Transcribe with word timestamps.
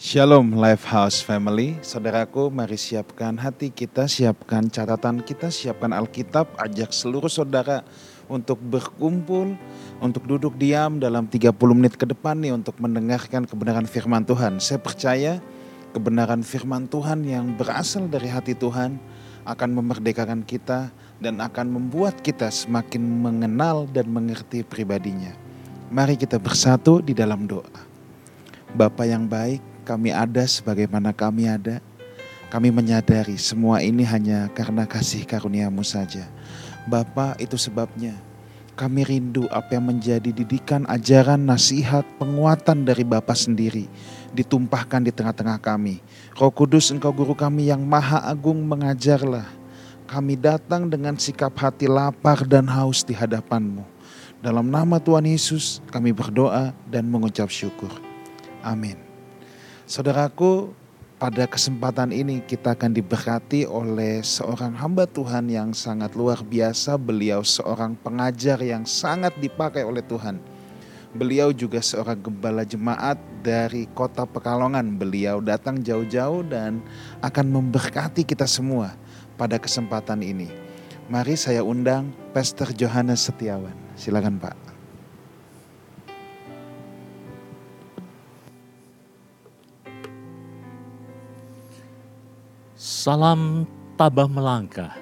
Shalom 0.00 0.56
Lifehouse 0.56 1.20
Family, 1.20 1.76
saudaraku 1.84 2.48
mari 2.48 2.80
siapkan 2.80 3.36
hati 3.36 3.68
kita, 3.68 4.08
siapkan 4.08 4.64
catatan 4.72 5.20
kita, 5.20 5.52
siapkan 5.52 5.92
Alkitab, 5.92 6.56
ajak 6.56 6.88
seluruh 6.88 7.28
saudara 7.28 7.84
untuk 8.24 8.56
berkumpul, 8.64 9.60
untuk 10.00 10.24
duduk 10.24 10.56
diam 10.56 10.96
dalam 10.96 11.28
30 11.28 11.52
menit 11.76 12.00
ke 12.00 12.08
depan 12.08 12.32
nih 12.40 12.56
untuk 12.56 12.80
mendengarkan 12.80 13.44
kebenaran 13.44 13.84
firman 13.84 14.24
Tuhan. 14.24 14.56
Saya 14.56 14.80
percaya 14.80 15.36
kebenaran 15.92 16.40
firman 16.48 16.88
Tuhan 16.88 17.20
yang 17.28 17.52
berasal 17.60 18.08
dari 18.08 18.32
hati 18.32 18.56
Tuhan 18.56 18.96
akan 19.44 19.68
memerdekakan 19.84 20.48
kita 20.48 20.88
dan 21.20 21.44
akan 21.44 21.76
membuat 21.76 22.24
kita 22.24 22.48
semakin 22.48 23.04
mengenal 23.04 23.84
dan 23.84 24.08
mengerti 24.08 24.64
pribadinya. 24.64 25.36
Mari 25.92 26.16
kita 26.16 26.40
bersatu 26.40 27.04
di 27.04 27.12
dalam 27.12 27.44
doa. 27.44 27.68
Bapa 28.72 29.02
yang 29.04 29.26
baik, 29.26 29.69
kami 29.82 30.14
ada 30.14 30.44
sebagaimana 30.46 31.10
kami 31.12 31.48
ada. 31.48 31.82
Kami 32.50 32.74
menyadari 32.74 33.38
semua 33.38 33.78
ini 33.78 34.02
hanya 34.02 34.50
karena 34.50 34.82
kasih 34.82 35.22
karuniamu 35.22 35.86
saja. 35.86 36.26
Bapa 36.90 37.38
itu 37.38 37.54
sebabnya 37.54 38.18
kami 38.80 39.04
rindu 39.04 39.44
apa 39.52 39.76
yang 39.76 39.92
menjadi 39.92 40.32
didikan, 40.32 40.88
ajaran, 40.88 41.44
nasihat, 41.44 42.00
penguatan 42.16 42.88
dari 42.88 43.04
Bapa 43.04 43.36
sendiri 43.36 43.84
ditumpahkan 44.32 45.04
di 45.04 45.12
tengah-tengah 45.12 45.60
kami. 45.60 46.00
Roh 46.32 46.48
Kudus 46.48 46.88
engkau 46.88 47.12
guru 47.12 47.36
kami 47.36 47.68
yang 47.68 47.84
maha 47.84 48.24
agung 48.24 48.56
mengajarlah. 48.64 49.44
Kami 50.08 50.34
datang 50.34 50.88
dengan 50.88 51.14
sikap 51.20 51.54
hati 51.60 51.86
lapar 51.86 52.42
dan 52.48 52.66
haus 52.66 53.04
di 53.04 53.14
hadapanmu. 53.14 53.84
Dalam 54.40 54.66
nama 54.66 54.96
Tuhan 54.96 55.28
Yesus 55.28 55.84
kami 55.92 56.16
berdoa 56.16 56.72
dan 56.88 57.04
mengucap 57.04 57.52
syukur. 57.52 57.92
Amin. 58.64 59.09
Saudaraku, 59.90 60.70
pada 61.18 61.50
kesempatan 61.50 62.14
ini 62.14 62.38
kita 62.46 62.78
akan 62.78 62.94
diberkati 62.94 63.66
oleh 63.66 64.22
seorang 64.22 64.70
hamba 64.78 65.02
Tuhan 65.02 65.50
yang 65.50 65.74
sangat 65.74 66.14
luar 66.14 66.46
biasa. 66.46 66.94
Beliau 66.94 67.42
seorang 67.42 67.98
pengajar 67.98 68.62
yang 68.62 68.86
sangat 68.86 69.34
dipakai 69.42 69.82
oleh 69.82 69.98
Tuhan. 70.06 70.38
Beliau 71.10 71.50
juga 71.50 71.82
seorang 71.82 72.22
gembala 72.22 72.62
jemaat 72.62 73.18
dari 73.42 73.90
kota 73.90 74.22
Pekalongan. 74.30 74.94
Beliau 74.94 75.42
datang 75.42 75.82
jauh-jauh 75.82 76.46
dan 76.46 76.78
akan 77.18 77.50
memberkati 77.50 78.22
kita 78.22 78.46
semua 78.46 78.94
pada 79.34 79.58
kesempatan 79.58 80.22
ini. 80.22 80.46
Mari 81.10 81.34
saya 81.34 81.66
undang 81.66 82.14
Pastor 82.30 82.70
Johannes 82.78 83.26
Setiawan. 83.26 83.74
Silakan 83.98 84.38
Pak. 84.38 84.69
Salam 93.00 93.64
tabah 93.96 94.28
melangkah. 94.28 94.92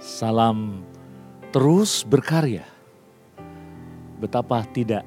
Salam 0.00 0.80
terus 1.52 2.00
berkarya. 2.00 2.64
Betapa 4.16 4.64
tidak 4.72 5.04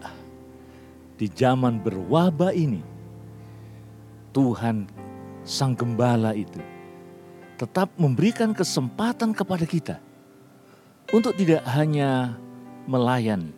di 1.17 1.25
zaman 1.25 1.81
berwabah 1.81 2.53
ini 2.53 2.85
Tuhan 4.29 4.85
Sang 5.41 5.73
Gembala 5.73 6.37
itu 6.37 6.61
tetap 7.57 7.89
memberikan 7.97 8.53
kesempatan 8.53 9.33
kepada 9.33 9.65
kita 9.65 9.97
untuk 11.09 11.33
tidak 11.33 11.65
hanya 11.65 12.37
melayani, 12.85 13.57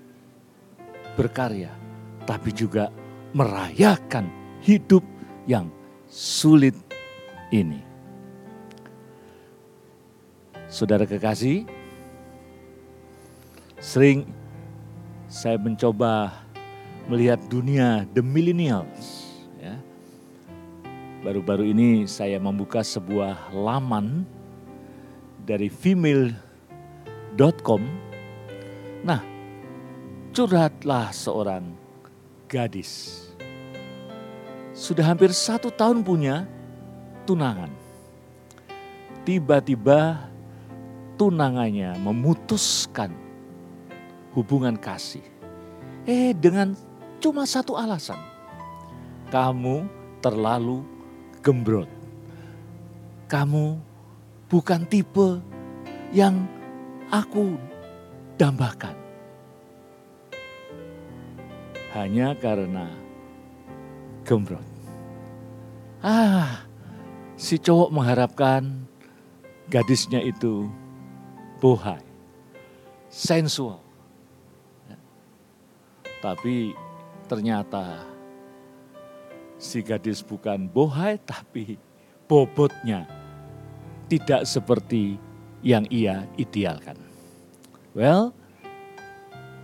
berkarya, 1.20 1.76
tapi 2.24 2.56
juga 2.56 2.88
merayakan 3.36 4.32
hidup 4.64 5.04
yang 5.44 5.68
sulit 6.08 6.80
ini. 7.52 7.92
Saudara 10.74 11.06
kekasih, 11.06 11.70
sering 13.78 14.26
saya 15.30 15.54
mencoba 15.62 16.34
melihat 17.06 17.38
dunia 17.46 18.10
the 18.10 18.26
millennials. 18.26 19.30
Ya. 19.62 19.78
Baru-baru 21.22 21.70
ini 21.70 22.10
saya 22.10 22.42
membuka 22.42 22.82
sebuah 22.82 23.54
laman 23.54 24.26
dari 25.46 25.70
female.com. 25.70 26.42
Nah, 29.06 29.22
curhatlah 30.34 31.14
seorang 31.14 31.70
gadis. 32.50 33.22
Sudah 34.74 35.06
hampir 35.06 35.38
satu 35.38 35.70
tahun 35.70 36.02
punya 36.02 36.50
tunangan. 37.30 37.70
Tiba-tiba 39.22 40.33
tunangannya 41.24 41.96
memutuskan 42.04 43.16
hubungan 44.36 44.76
kasih. 44.76 45.24
Eh 46.04 46.36
dengan 46.36 46.76
cuma 47.24 47.48
satu 47.48 47.80
alasan. 47.80 48.20
Kamu 49.32 49.88
terlalu 50.20 50.84
gembrot. 51.40 51.88
Kamu 53.32 53.80
bukan 54.52 54.84
tipe 54.84 55.40
yang 56.12 56.44
aku 57.08 57.56
dambakan. 58.36 59.00
Hanya 61.96 62.36
karena 62.36 62.92
gembrot. 64.28 64.68
Ah, 66.04 66.68
si 67.40 67.56
cowok 67.56 67.96
mengharapkan 67.96 68.84
gadisnya 69.72 70.20
itu 70.20 70.68
bohai, 71.64 72.04
sensual. 73.08 73.80
Ya. 74.92 75.00
Tapi 76.20 76.76
ternyata 77.32 78.04
si 79.56 79.80
gadis 79.80 80.20
bukan 80.20 80.68
bohai 80.68 81.16
tapi 81.24 81.80
bobotnya 82.28 83.08
tidak 84.12 84.44
seperti 84.44 85.16
yang 85.64 85.88
ia 85.88 86.28
idealkan. 86.36 87.00
Well, 87.96 88.36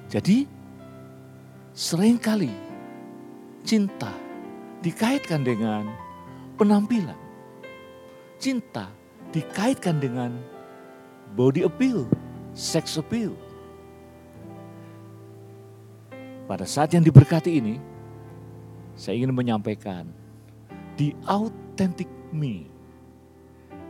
jadi 0.07 0.47
sering 1.75 2.15
kali 2.15 2.55
cinta 3.67 4.15
dikaitkan 4.79 5.43
dengan 5.43 5.91
penampilan. 6.55 7.19
Cinta 8.39 8.87
dikaitkan 9.35 9.99
dengan 9.99 10.58
body 11.33 11.65
appeal, 11.65 12.09
sex 12.57 12.97
appeal. 12.97 13.33
Pada 16.49 16.65
saat 16.65 16.89
yang 16.97 17.05
diberkati 17.05 17.61
ini, 17.61 17.77
saya 18.97 19.21
ingin 19.21 19.33
menyampaikan 19.33 20.09
the 20.97 21.13
authentic 21.29 22.09
me. 22.33 22.65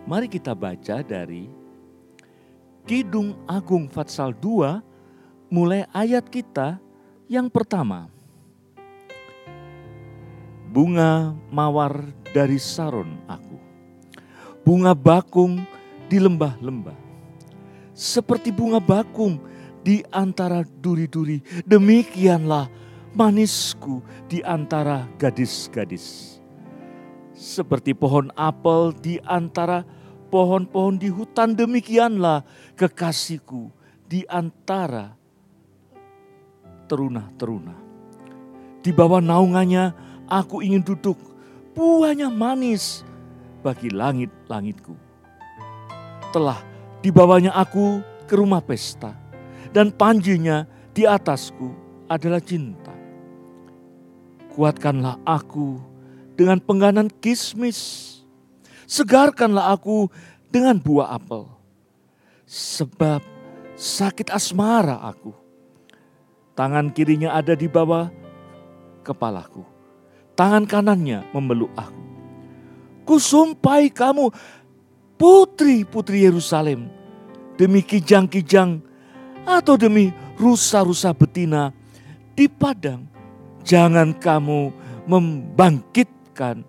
Mari 0.03 0.27
kita 0.27 0.51
baca 0.51 0.99
dari 0.99 1.47
Kidung 2.83 3.37
Agung 3.47 3.87
Fatsal 3.87 4.35
2 4.35 5.53
mulai 5.53 5.87
ayat 5.95 6.27
kita 6.27 6.81
yang 7.31 7.47
pertama. 7.47 8.11
Bunga 10.69 11.33
mawar 11.49 12.13
dari 12.29 12.61
saron 12.61 13.17
aku. 13.25 13.57
Bunga 14.61 14.93
bakung 14.93 15.65
di 16.05 16.21
lembah-lembah 16.21 17.08
seperti 17.99 18.55
bunga 18.55 18.79
bakung 18.79 19.43
di 19.83 19.99
antara 20.07 20.63
duri-duri. 20.63 21.43
Demikianlah 21.67 22.71
manisku 23.11 23.99
di 24.31 24.39
antara 24.39 25.03
gadis-gadis. 25.19 26.39
Seperti 27.35 27.91
pohon 27.91 28.31
apel 28.39 28.95
di 28.95 29.19
antara 29.27 29.83
pohon-pohon 30.31 30.95
di 30.95 31.11
hutan, 31.11 31.51
demikianlah 31.51 32.47
kekasihku 32.79 33.67
di 34.07 34.23
antara 34.31 35.11
teruna-teruna. 36.87 37.75
Di 38.79 38.95
bawah 38.95 39.19
naungannya 39.19 39.91
aku 40.31 40.63
ingin 40.63 40.83
duduk, 40.83 41.19
buahnya 41.75 42.31
manis 42.31 43.03
bagi 43.59 43.91
langit-langitku. 43.91 44.95
Telah 46.31 46.68
Dibawanya 46.99 47.55
aku 47.55 48.03
ke 48.27 48.35
rumah 48.35 48.59
pesta, 48.59 49.15
dan 49.71 49.87
panjinya 49.89 50.67
di 50.91 51.07
atasku 51.07 51.71
adalah 52.11 52.43
cinta. 52.43 52.91
Kuatkanlah 54.51 55.23
aku 55.23 55.79
dengan 56.35 56.59
pengganan 56.59 57.07
kismis, 57.23 58.19
segarkanlah 58.83 59.71
aku 59.71 60.11
dengan 60.51 60.75
buah 60.75 61.15
apel, 61.15 61.47
sebab 62.43 63.23
sakit 63.79 64.27
asmara 64.27 64.99
aku. 64.99 65.31
Tangan 66.59 66.91
kirinya 66.91 67.31
ada 67.31 67.55
di 67.55 67.71
bawah 67.71 68.11
kepalaku, 69.07 69.63
tangan 70.35 70.67
kanannya 70.67 71.23
memeluk 71.31 71.71
aku. 71.79 72.03
Kusumpai 73.07 73.89
kamu 73.89 74.29
putri-putri 75.19 76.23
Yerusalem 76.23 76.87
demi 77.59 77.83
kijang-kijang 77.83 78.79
atau 79.43 79.75
demi 79.75 80.15
rusa-rusa 80.39 81.11
betina 81.11 81.75
di 82.31 82.47
padang. 82.47 83.03
Jangan 83.67 84.15
kamu 84.15 84.71
membangkitkan 85.03 86.63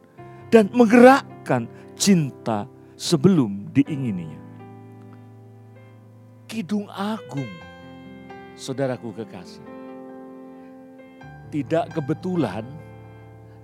dan 0.50 0.66
menggerakkan 0.74 1.70
cinta 1.94 2.66
sebelum 2.98 3.70
diingininya. 3.70 4.42
Kidung 6.50 6.90
Agung, 6.90 7.46
saudaraku 8.58 9.14
kekasih, 9.14 9.62
tidak 11.54 11.94
kebetulan 11.94 12.66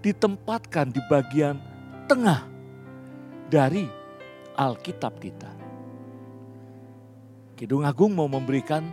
ditempatkan 0.07 0.95
di 0.95 1.03
bagian 1.11 1.59
tengah 2.07 2.47
dari 3.51 4.06
Alkitab 4.57 5.21
kita. 5.21 5.53
Kidung 7.57 7.85
Agung 7.85 8.13
mau 8.13 8.29
memberikan 8.29 8.85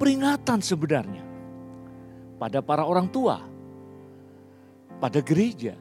peringatan 0.00 0.60
sebenarnya 0.64 1.24
pada 2.40 2.64
para 2.64 2.84
orang 2.88 3.08
tua, 3.08 3.44
pada 4.96 5.20
gereja. 5.20 5.76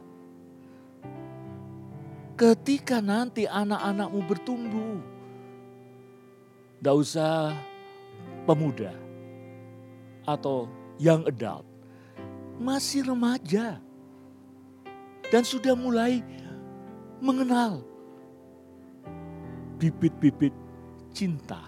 Ketika 2.40 3.04
nanti 3.04 3.44
anak-anakmu 3.44 4.20
bertumbuh, 4.24 5.00
tidak 6.80 6.96
usah 6.96 7.52
pemuda 8.48 8.96
atau 10.24 10.72
young 10.96 11.28
adult, 11.28 11.68
masih 12.60 13.08
remaja 13.08 13.80
dan 15.32 15.44
sudah 15.44 15.76
mulai 15.76 16.24
mengenal 17.20 17.89
bibit-bibit 19.80 20.52
cinta, 21.16 21.64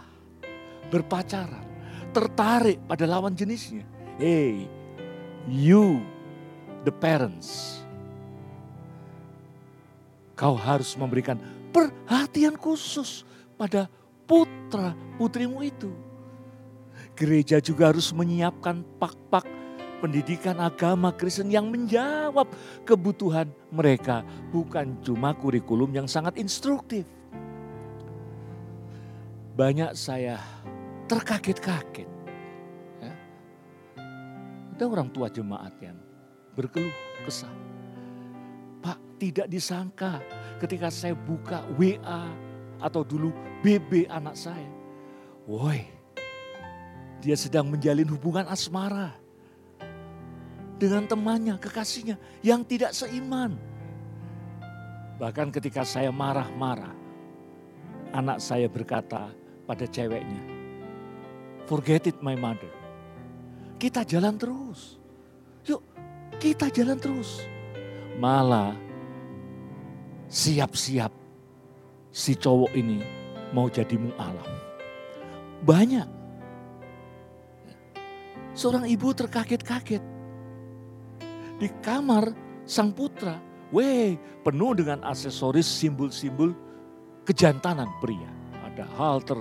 berpacaran, 0.91 1.63
tertarik 2.11 2.77
pada 2.85 3.07
lawan 3.07 3.31
jenisnya. 3.31 3.87
Hey, 4.19 4.67
you 5.47 6.03
the 6.83 6.91
parents. 6.91 7.79
Kau 10.35 10.59
harus 10.59 10.93
memberikan 10.99 11.39
perhatian 11.71 12.59
khusus 12.59 13.23
pada 13.55 13.87
putra 14.27 14.91
putrimu 15.15 15.63
itu. 15.63 15.89
Gereja 17.15 17.63
juga 17.63 17.93
harus 17.93 18.11
menyiapkan 18.11 18.83
pak-pak 18.99 19.45
pendidikan 20.01 20.57
agama 20.57 21.13
Kristen 21.13 21.53
yang 21.53 21.69
menjawab 21.69 22.49
kebutuhan 22.81 23.45
mereka, 23.69 24.25
bukan 24.49 24.97
cuma 25.05 25.37
kurikulum 25.37 25.93
yang 25.93 26.09
sangat 26.09 26.41
instruktif. 26.41 27.05
Banyak 29.61 29.93
saya 29.93 30.41
terkaget-kaget. 31.05 32.09
Ya. 32.97 33.13
Ada 34.73 34.89
orang 34.89 35.13
tua 35.13 35.29
jemaat 35.29 35.77
yang 35.77 36.01
berkeluh 36.57 36.89
kesah. 37.29 37.53
Pak, 38.81 38.97
tidak 39.21 39.45
disangka 39.53 40.17
ketika 40.57 40.89
saya 40.89 41.13
buka 41.13 41.61
WA 41.77 42.25
atau 42.81 43.05
dulu 43.05 43.29
BB 43.61 44.09
anak 44.09 44.33
saya. 44.33 44.65
Woi, 45.45 45.85
dia 47.21 47.37
sedang 47.37 47.69
menjalin 47.69 48.09
hubungan 48.09 48.49
asmara 48.49 49.13
dengan 50.81 51.05
temannya, 51.05 51.61
kekasihnya 51.61 52.17
yang 52.41 52.65
tidak 52.65 52.97
seiman. 52.97 53.61
Bahkan 55.21 55.53
ketika 55.53 55.85
saya 55.85 56.09
marah-marah, 56.09 56.97
anak 58.09 58.41
saya 58.41 58.65
berkata 58.65 59.37
pada 59.71 59.87
ceweknya, 59.87 60.43
"Forget 61.63 62.11
it, 62.11 62.19
my 62.19 62.35
mother." 62.35 62.67
Kita 63.79 64.03
jalan 64.03 64.35
terus. 64.35 64.99
Yuk, 65.63 65.79
kita 66.43 66.67
jalan 66.67 66.99
terus. 66.99 67.47
Malah 68.19 68.75
siap-siap 70.27 71.15
si 72.11 72.35
cowok 72.35 72.75
ini 72.75 72.99
mau 73.55 73.71
jadi 73.71 73.95
mu'alam. 73.95 74.51
Banyak. 75.63 76.07
Seorang 78.51 78.83
ibu 78.91 79.15
terkaget-kaget. 79.15 80.03
Di 81.55 81.69
kamar 81.79 82.35
sang 82.67 82.91
putra, 82.91 83.39
weh 83.71 84.19
penuh 84.43 84.75
dengan 84.75 84.99
aksesoris 85.07 85.65
simbol-simbol 85.65 86.51
kejantanan 87.23 87.87
pria. 88.03 88.40
Ada 88.81 88.97
halter, 88.97 89.39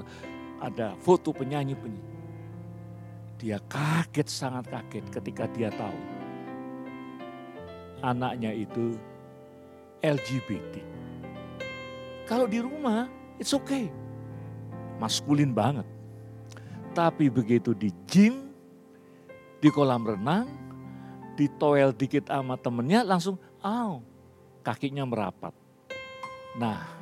ada 0.61 0.93
foto 1.01 1.33
penyanyi-penyanyi. 1.33 2.13
Dia 3.41 3.57
kaget, 3.73 4.29
sangat 4.29 4.69
kaget 4.69 5.09
ketika 5.09 5.49
dia 5.57 5.73
tahu 5.73 5.97
anaknya 8.05 8.53
itu 8.53 8.97
LGBT. 10.01 10.81
Kalau 12.25 12.45
di 12.49 12.61
rumah, 12.61 13.09
it's 13.37 13.53
okay. 13.53 13.89
Maskulin 15.01 15.53
banget. 15.53 15.89
Tapi 16.93 17.33
begitu 17.33 17.73
di 17.73 17.93
gym, 18.09 18.53
di 19.61 19.69
kolam 19.73 20.05
renang, 20.05 20.49
di 21.37 21.49
toel 21.57 21.97
dikit 21.97 22.29
sama 22.29 22.61
temennya 22.61 23.05
langsung, 23.07 23.41
aw, 23.65 24.01
kakinya 24.61 25.07
merapat. 25.07 25.55
Nah, 26.59 27.00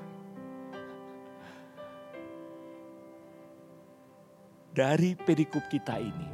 dari 4.79 5.19
perikop 5.19 5.67
kita 5.67 5.99
ini, 5.99 6.29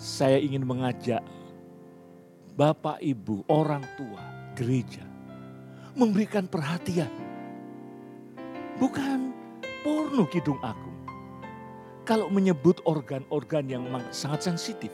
saya 0.00 0.40
ingin 0.40 0.64
mengajak 0.64 1.20
Bapak, 2.56 3.04
Ibu, 3.04 3.44
orang 3.52 3.84
tua, 4.00 4.24
gereja, 4.56 5.04
memberikan 5.92 6.48
perhatian. 6.48 7.12
Bukan 8.80 9.28
porno 9.84 10.24
kidung 10.32 10.56
agung. 10.64 10.96
Kalau 12.08 12.32
menyebut 12.32 12.80
organ-organ 12.88 13.68
yang 13.68 13.84
sangat 14.08 14.48
sensitif. 14.48 14.92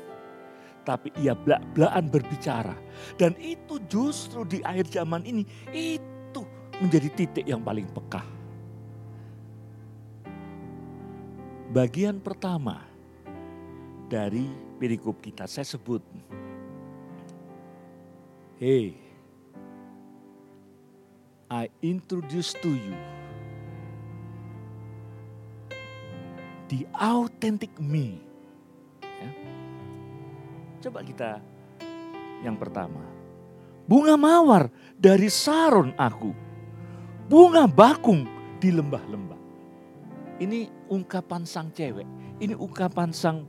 Tapi 0.82 1.14
ia 1.22 1.38
belak-belakan 1.38 2.06
berbicara. 2.10 2.74
Dan 3.14 3.38
itu 3.38 3.78
justru 3.86 4.42
di 4.42 4.58
akhir 4.66 4.90
zaman 4.90 5.22
ini, 5.22 5.46
itu 5.70 6.42
menjadi 6.82 7.08
titik 7.14 7.46
yang 7.46 7.62
paling 7.62 7.86
peka. 7.94 8.35
Bagian 11.76 12.24
pertama 12.24 12.80
dari 14.08 14.48
perikop 14.80 15.20
kita 15.20 15.44
saya 15.44 15.68
sebut. 15.68 16.00
Hei, 18.56 18.96
I 21.52 21.68
introduce 21.84 22.56
to 22.64 22.72
you 22.72 22.96
the 26.72 26.88
authentic 26.96 27.76
me. 27.76 28.24
Ya. 29.04 29.30
Coba 30.88 31.04
kita 31.04 31.44
yang 32.40 32.56
pertama. 32.56 33.04
Bunga 33.84 34.16
mawar 34.16 34.72
dari 34.96 35.28
saron 35.28 35.92
aku. 36.00 36.32
Bunga 37.28 37.68
bakung 37.68 38.24
di 38.64 38.72
lembah-lembah. 38.72 39.35
Ini 40.36 40.90
ungkapan 40.92 41.48
sang 41.48 41.72
cewek. 41.72 42.06
Ini 42.40 42.52
ungkapan 42.52 43.10
sang 43.12 43.48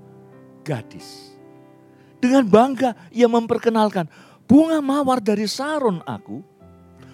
gadis. 0.64 1.36
Dengan 2.18 2.48
bangga 2.48 2.96
ia 3.14 3.30
memperkenalkan 3.30 4.10
bunga 4.48 4.82
mawar 4.82 5.22
dari 5.22 5.46
saron 5.46 6.02
aku 6.08 6.42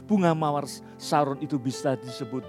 bunga 0.03 0.35
mawar 0.35 0.67
saron 0.99 1.39
itu 1.39 1.55
bisa 1.57 1.95
disebut 1.99 2.43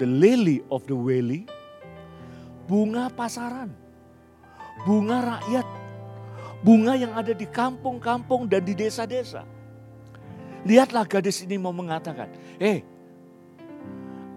the 0.00 0.08
lily 0.08 0.64
of 0.72 0.88
the 0.88 0.96
valley, 0.96 1.44
bunga 2.64 3.12
pasaran, 3.12 3.68
bunga 4.88 5.36
rakyat, 5.36 5.66
bunga 6.64 6.96
yang 6.96 7.12
ada 7.12 7.36
di 7.36 7.44
kampung-kampung 7.44 8.48
dan 8.48 8.64
di 8.64 8.72
desa-desa. 8.72 9.44
Lihatlah 10.64 11.04
gadis 11.04 11.44
ini 11.44 11.60
mau 11.60 11.72
mengatakan, 11.72 12.32
eh 12.56 12.64
hey, 12.64 12.78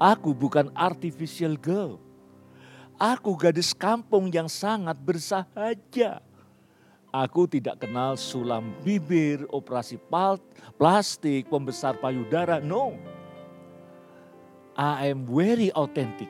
aku 0.04 0.36
bukan 0.36 0.68
artificial 0.76 1.56
girl. 1.56 1.96
Aku 3.00 3.40
gadis 3.40 3.72
kampung 3.72 4.28
yang 4.28 4.52
sangat 4.52 5.00
bersahaja. 5.00 6.20
Aku 7.14 7.48
tidak 7.48 7.80
kenal 7.80 8.20
sulam 8.20 8.76
bibir, 8.84 9.48
operasi 9.48 9.96
plastik, 10.76 11.48
pembesar 11.48 11.96
payudara. 12.04 12.60
No. 12.60 13.00
I 14.74 15.14
am 15.14 15.24
very 15.30 15.70
authentic. 15.78 16.30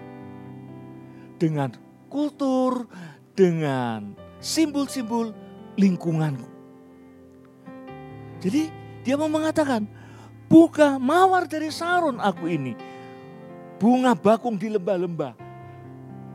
Dengan 1.40 1.72
kultur, 2.12 2.86
dengan 3.34 4.14
simbol-simbol 4.44 5.32
lingkunganku. 5.80 6.48
Jadi 8.44 8.68
dia 9.08 9.16
mau 9.16 9.32
mengatakan, 9.32 9.88
buka 10.52 11.00
mawar 11.00 11.48
dari 11.48 11.72
sarun 11.72 12.20
aku 12.20 12.52
ini. 12.52 12.76
Bunga 13.84 14.16
bakung 14.16 14.56
di 14.56 14.72
lembah-lembah. 14.72 15.36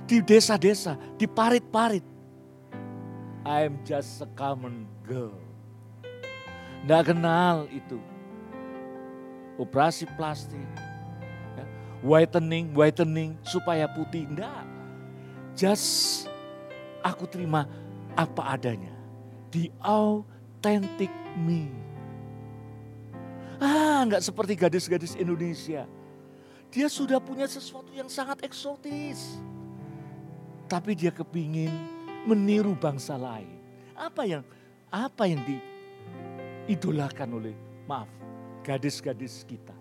Di 0.05 0.21
desa-desa, 0.21 1.01
di 1.17 1.25
parit-parit. 1.25 2.05
I 3.41 3.65
am 3.65 3.81
just 3.89 4.21
a 4.21 4.29
common 4.37 4.85
girl. 5.01 5.33
Nggak 6.85 7.09
kenal 7.09 7.65
itu. 7.73 7.97
Operasi 9.57 10.05
plastik. 10.13 10.61
ya, 11.57 11.65
Whitening, 12.05 12.77
whitening 12.77 13.41
supaya 13.41 13.89
putih. 13.89 14.29
Enggak. 14.29 14.69
Just 15.57 16.29
aku 17.01 17.25
terima 17.25 17.65
apa 18.13 18.61
adanya. 18.61 18.93
The 19.57 19.73
authentic 19.81 21.09
me. 21.41 21.73
Ah, 23.57 24.05
enggak 24.05 24.21
seperti 24.21 24.53
gadis-gadis 24.53 25.17
Indonesia. 25.17 25.89
Dia 26.69 26.93
sudah 26.93 27.17
punya 27.17 27.49
sesuatu 27.49 27.89
yang 27.97 28.13
sangat 28.13 28.45
eksotis. 28.45 29.41
Tapi 30.69 30.93
dia 30.93 31.09
kepingin 31.09 31.73
meniru 32.29 32.77
bangsa 32.77 33.17
lain. 33.17 33.57
Apa 33.97 34.29
yang 34.29 34.45
apa 34.93 35.25
yang 35.25 35.41
diidolakan 35.49 37.29
oleh 37.41 37.57
maaf 37.89 38.09
gadis-gadis 38.61 39.49
kita. 39.49 39.73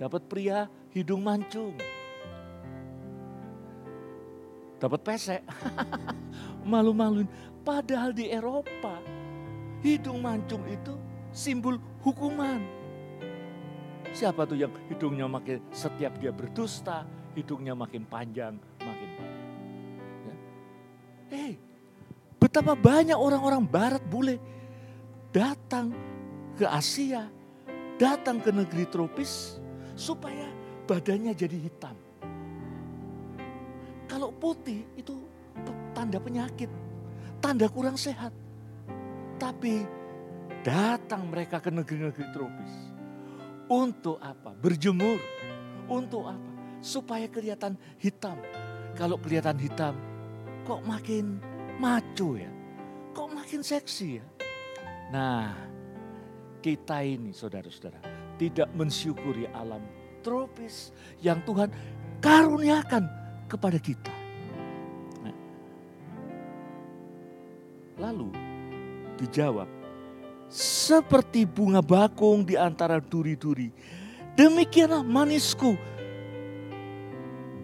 Dapat 0.00 0.24
pria 0.24 0.72
hidung 0.92 1.20
mancung. 1.20 1.76
Dapat 4.80 5.00
pesek. 5.04 5.42
Malu-maluin. 6.70 7.28
Padahal 7.60 8.16
di 8.16 8.32
Eropa 8.32 9.00
hidung 9.84 10.24
mancung 10.24 10.64
itu 10.68 10.96
simbol 11.32 11.76
hukuman. 12.00 12.75
Siapa 14.16 14.48
tuh 14.48 14.56
yang 14.56 14.72
hidungnya 14.88 15.28
makin 15.28 15.60
setiap 15.68 16.16
dia 16.16 16.32
berdusta, 16.32 17.04
hidungnya 17.36 17.76
makin 17.76 18.08
panjang, 18.08 18.56
makin 18.80 19.08
panjang. 19.12 19.48
Ya. 20.24 20.34
Hey, 21.28 21.52
betapa 22.40 22.72
banyak 22.72 23.12
orang-orang 23.12 23.60
barat 23.68 24.00
bule 24.08 24.40
datang 25.36 25.92
ke 26.56 26.64
Asia, 26.64 27.28
datang 28.00 28.40
ke 28.40 28.48
negeri 28.48 28.88
tropis 28.88 29.60
supaya 29.92 30.48
badannya 30.88 31.36
jadi 31.36 31.60
hitam. 31.60 31.92
Kalau 34.08 34.32
putih 34.32 34.80
itu 34.96 35.12
tanda 35.92 36.16
penyakit, 36.16 36.72
tanda 37.44 37.68
kurang 37.68 38.00
sehat. 38.00 38.32
Tapi 39.36 39.84
datang 40.64 41.28
mereka 41.28 41.60
ke 41.60 41.68
negeri-negeri 41.68 42.32
tropis. 42.32 42.95
Untuk 43.66 44.22
apa? 44.22 44.54
Berjemur. 44.54 45.18
Untuk 45.90 46.26
apa? 46.26 46.50
Supaya 46.78 47.26
kelihatan 47.26 47.74
hitam. 47.98 48.38
Kalau 48.94 49.18
kelihatan 49.18 49.58
hitam, 49.58 49.94
kok 50.62 50.80
makin 50.86 51.42
maco 51.82 52.38
ya? 52.38 52.50
Kok 53.12 53.28
makin 53.34 53.60
seksi 53.60 54.22
ya? 54.22 54.26
Nah, 55.12 55.54
kita 56.62 57.02
ini 57.06 57.30
saudara-saudara 57.30 58.02
tidak 58.36 58.68
mensyukuri 58.74 59.46
alam 59.54 59.80
tropis 60.20 60.90
yang 61.22 61.38
Tuhan 61.46 61.70
karuniakan 62.18 63.06
kepada 63.46 63.78
kita. 63.78 64.10
Nah, 65.22 65.36
lalu 68.02 68.34
dijawab, 69.22 69.70
seperti 70.50 71.44
bunga 71.44 71.82
bakung 71.82 72.46
di 72.46 72.54
antara 72.54 73.02
duri-duri, 73.02 73.70
demikianlah 74.38 75.02
manisku 75.02 75.74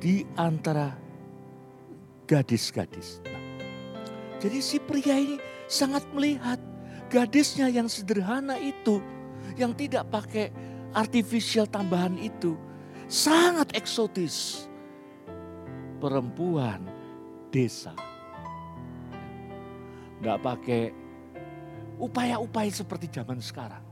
di 0.02 0.26
antara 0.34 0.98
gadis-gadis. 2.26 3.22
Nah, 3.28 3.42
jadi 4.42 4.58
si 4.58 4.82
pria 4.82 5.14
ini 5.14 5.38
sangat 5.70 6.02
melihat 6.10 6.58
gadisnya 7.06 7.70
yang 7.70 7.86
sederhana 7.86 8.58
itu, 8.58 8.98
yang 9.54 9.70
tidak 9.76 10.10
pakai 10.10 10.50
artificial 10.90 11.68
tambahan 11.70 12.18
itu, 12.18 12.58
sangat 13.06 13.70
eksotis. 13.78 14.66
Perempuan 16.02 16.82
desa. 17.54 17.94
Nggak 20.18 20.38
pakai 20.42 20.82
upaya-upaya 22.02 22.74
seperti 22.74 23.06
zaman 23.06 23.38
sekarang. 23.38 23.82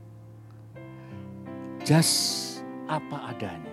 Just 1.87 2.59
apa 2.91 3.31
adanya. 3.31 3.71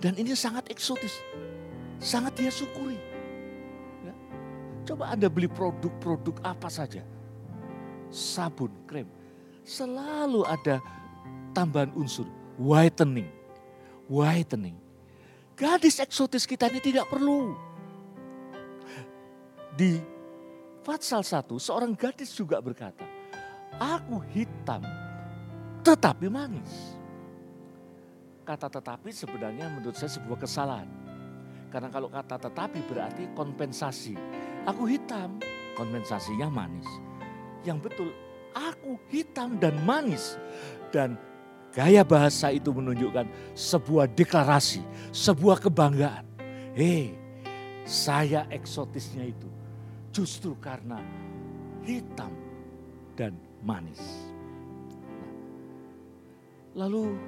Dan 0.00 0.16
ini 0.16 0.32
sangat 0.32 0.72
eksotis. 0.72 1.20
Sangat 2.00 2.32
dia 2.40 2.48
syukuri. 2.48 2.96
Ya. 4.00 4.16
Coba 4.88 5.12
Anda 5.12 5.28
beli 5.28 5.46
produk-produk 5.52 6.40
apa 6.40 6.72
saja. 6.72 7.04
Sabun, 8.08 8.72
krem. 8.88 9.04
Selalu 9.60 10.48
ada 10.48 10.80
tambahan 11.52 11.92
unsur. 11.92 12.24
Whitening. 12.56 13.28
Whitening. 14.08 14.80
Gadis 15.52 16.00
eksotis 16.00 16.48
kita 16.48 16.72
ini 16.72 16.80
tidak 16.80 17.12
perlu. 17.12 17.52
Di 19.76 20.00
Fatsal 20.90 21.22
1, 21.22 21.46
seorang 21.62 21.94
gadis 21.94 22.34
juga 22.34 22.58
berkata, 22.58 23.06
Aku 23.78 24.18
hitam 24.34 24.82
tetapi 25.86 26.26
manis. 26.26 26.98
Kata 28.42 28.66
tetapi 28.66 29.14
sebenarnya 29.14 29.70
menurut 29.70 29.94
saya 29.94 30.10
sebuah 30.10 30.42
kesalahan. 30.42 30.90
Karena 31.70 31.94
kalau 31.94 32.10
kata 32.10 32.42
tetapi 32.42 32.82
berarti 32.90 33.30
kompensasi. 33.38 34.18
Aku 34.66 34.90
hitam, 34.90 35.38
kompensasinya 35.78 36.50
manis. 36.50 36.90
Yang 37.62 37.86
betul, 37.86 38.10
aku 38.50 38.98
hitam 39.14 39.62
dan 39.62 39.78
manis. 39.86 40.34
Dan 40.90 41.14
gaya 41.70 42.02
bahasa 42.02 42.50
itu 42.50 42.74
menunjukkan 42.74 43.30
sebuah 43.54 44.10
deklarasi, 44.10 44.82
sebuah 45.14 45.62
kebanggaan. 45.62 46.26
Hei, 46.74 47.14
saya 47.86 48.42
eksotisnya 48.50 49.30
itu 49.30 49.49
justru 50.10 50.58
karena 50.58 50.98
hitam 51.86 52.30
dan 53.14 53.34
manis. 53.62 54.02
Lalu 56.74 57.18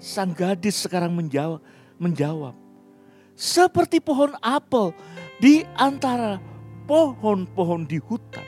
sang 0.00 0.32
gadis 0.36 0.84
sekarang 0.84 1.12
menjawab, 1.16 1.60
menjawab 1.96 2.56
seperti 3.36 4.04
pohon 4.04 4.36
apel 4.44 4.92
di 5.40 5.64
antara 5.76 6.36
pohon-pohon 6.84 7.88
di 7.88 7.96
hutan. 7.96 8.44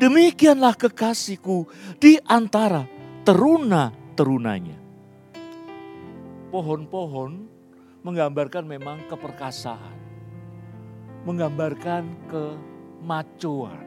Demikianlah 0.00 0.72
kekasihku 0.72 1.68
di 2.00 2.16
antara 2.24 2.88
teruna-terunanya. 3.28 4.78
Pohon-pohon 6.48 7.30
menggambarkan 8.02 8.64
memang 8.66 9.04
keperkasaan. 9.06 9.96
Menggambarkan 11.22 12.02
kemacuan. 13.02 13.82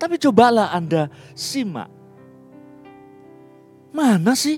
Tapi 0.00 0.16
cobalah 0.16 0.72
Anda 0.72 1.12
simak. 1.36 1.92
Mana 3.92 4.32
sih 4.32 4.56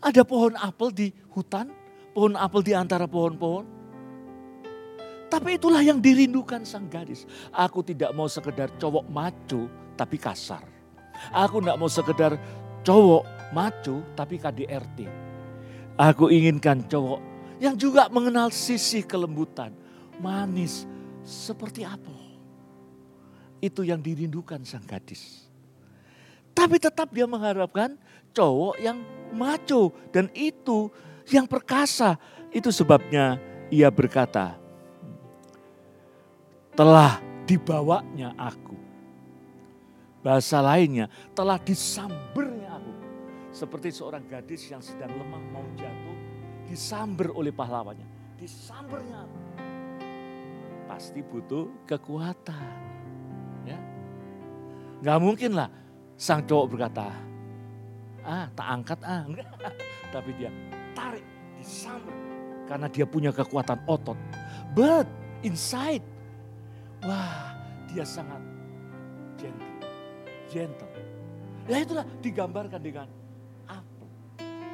ada 0.00 0.24
pohon 0.24 0.56
apel 0.56 0.88
di 0.90 1.06
hutan? 1.36 1.68
Pohon 2.16 2.34
apel 2.34 2.64
di 2.64 2.72
antara 2.72 3.04
pohon-pohon? 3.04 3.76
Tapi 5.28 5.60
itulah 5.60 5.84
yang 5.84 6.00
dirindukan 6.00 6.64
sang 6.64 6.88
gadis. 6.88 7.28
Aku 7.52 7.84
tidak 7.84 8.16
mau 8.16 8.26
sekedar 8.26 8.72
cowok 8.80 9.04
maco 9.12 9.68
tapi 9.94 10.16
kasar. 10.16 10.64
Aku 11.30 11.60
tidak 11.60 11.76
mau 11.76 11.90
sekedar 11.92 12.40
cowok 12.82 13.52
maco 13.52 14.02
tapi 14.16 14.40
KDRT. 14.40 14.98
Aku 16.00 16.32
inginkan 16.32 16.88
cowok 16.88 17.20
yang 17.56 17.72
juga 17.72 18.12
mengenal 18.12 18.52
sisi 18.52 19.00
kelembutan, 19.00 19.72
manis 20.20 20.84
seperti 21.26 21.82
apel. 21.82 22.14
Itu 23.58 23.82
yang 23.82 23.98
dirindukan 23.98 24.62
sang 24.62 24.86
gadis. 24.86 25.50
Tapi 26.54 26.78
tetap 26.78 27.10
dia 27.10 27.26
mengharapkan 27.26 27.98
cowok 28.30 28.78
yang 28.78 29.02
maco 29.34 29.90
dan 30.14 30.30
itu 30.32 30.88
yang 31.28 31.50
perkasa. 31.50 32.14
Itu 32.54 32.70
sebabnya 32.70 33.36
ia 33.68 33.90
berkata, 33.90 34.54
telah 36.78 37.18
dibawanya 37.44 38.32
aku. 38.38 38.78
Bahasa 40.22 40.58
lainnya, 40.62 41.10
telah 41.36 41.58
disambernya 41.60 42.78
aku. 42.80 42.94
Seperti 43.52 43.88
seorang 43.94 44.24
gadis 44.26 44.68
yang 44.68 44.82
sedang 44.82 45.12
lemah 45.12 45.42
mau 45.54 45.66
jatuh, 45.78 46.16
disamber 46.66 47.30
oleh 47.32 47.54
pahlawannya. 47.54 48.36
Disambernya 48.36 49.22
aku. 49.22 49.45
Pasti 50.96 51.20
butuh 51.20 51.68
kekuatan. 51.84 52.72
Ya. 53.68 53.76
Gak 55.04 55.20
mungkin 55.20 55.52
lah 55.52 55.68
sang 56.16 56.40
cowok 56.48 56.72
berkata, 56.72 57.12
ah 58.24 58.48
tak 58.56 58.64
angkat 58.64 59.00
ah. 59.04 59.28
Enggak. 59.28 59.44
Tapi 60.16 60.30
dia 60.40 60.48
tarik, 60.96 61.20
disambut. 61.60 62.16
Karena 62.64 62.88
dia 62.88 63.04
punya 63.04 63.28
kekuatan 63.28 63.76
otot. 63.84 64.16
But 64.72 65.04
inside, 65.44 66.00
wah 67.04 67.52
dia 67.92 68.08
sangat 68.08 68.40
gentle. 69.36 69.76
Gentle. 70.48 70.92
Ya 71.68 71.84
itulah 71.84 72.08
digambarkan 72.24 72.80
dengan 72.80 73.08
apel. 73.68 74.08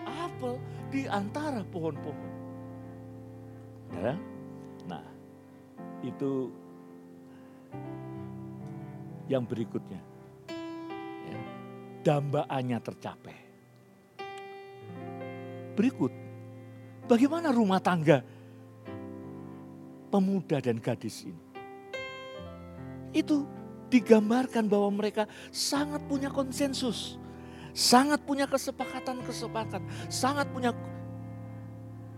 Apel 0.06 0.54
di 0.86 1.02
antara 1.10 1.66
pohon-pohon. 1.66 2.30
Ya. 3.98 4.14
Nah, 4.86 5.11
itu 6.02 6.50
yang 9.30 9.46
berikutnya. 9.46 10.02
Ya. 11.30 11.40
Dambaannya 12.02 12.78
tercapai. 12.82 13.38
Berikut, 15.72 16.12
bagaimana 17.08 17.48
rumah 17.48 17.80
tangga 17.80 18.20
pemuda 20.12 20.60
dan 20.60 20.76
gadis 20.76 21.24
ini? 21.24 21.40
Itu 23.16 23.48
digambarkan 23.88 24.68
bahwa 24.68 25.00
mereka 25.00 25.24
sangat 25.48 26.04
punya 26.04 26.28
konsensus, 26.28 27.16
sangat 27.72 28.20
punya 28.24 28.44
kesepakatan-kesepakatan, 28.44 29.84
sangat 30.12 30.44
punya 30.52 30.76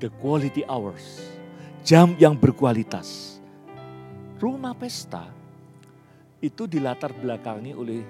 the 0.02 0.10
quality 0.18 0.66
hours, 0.66 1.22
jam 1.86 2.18
yang 2.18 2.34
berkualitas. 2.34 3.38
Rumah 4.44 4.76
pesta 4.76 5.24
itu 6.44 6.68
dilatar 6.68 7.16
belakangi 7.16 7.72
oleh 7.72 8.04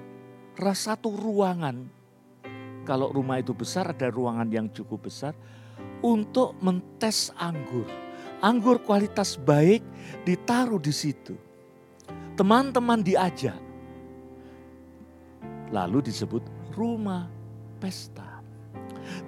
satu 0.58 1.14
ruangan. 1.14 1.86
Kalau 2.82 3.14
rumah 3.14 3.38
itu 3.38 3.54
besar 3.54 3.94
ada 3.94 4.10
ruangan 4.10 4.50
yang 4.50 4.66
cukup 4.66 5.06
besar 5.06 5.30
untuk 6.02 6.58
mentes 6.58 7.30
anggur. 7.38 7.86
Anggur 8.42 8.82
kualitas 8.82 9.38
baik 9.38 9.86
ditaruh 10.26 10.82
di 10.82 10.90
situ. 10.90 11.38
Teman-teman 12.34 12.98
diajak. 12.98 13.62
Lalu 15.70 16.10
disebut 16.10 16.42
rumah 16.74 17.30
pesta. 17.78 18.42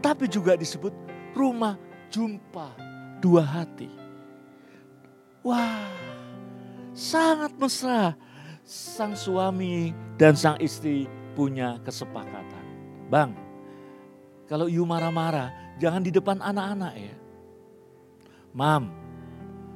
Tapi 0.02 0.26
juga 0.26 0.58
disebut 0.58 0.90
rumah 1.38 1.78
jumpa 2.10 2.74
dua 3.22 3.46
hati. 3.46 3.94
Wah, 5.46 5.95
sangat 6.96 7.52
mesra 7.60 8.16
sang 8.64 9.12
suami 9.12 9.92
dan 10.16 10.32
sang 10.32 10.56
istri 10.64 11.04
punya 11.36 11.76
kesepakatan. 11.84 12.64
Bang, 13.12 13.36
kalau 14.48 14.66
you 14.66 14.82
marah-marah, 14.88 15.52
jangan 15.76 16.00
di 16.00 16.08
depan 16.10 16.40
anak-anak 16.40 16.94
ya. 16.96 17.14
Mam, 18.56 18.88